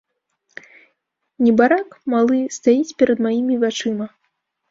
Небарак 1.47 1.89
малы 2.15 2.39
стаіць 2.57 2.95
перад 3.01 3.19
маімі 3.29 3.55
вачыма. 3.65 4.05